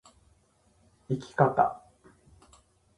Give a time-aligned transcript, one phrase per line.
[1.09, 1.83] 生き方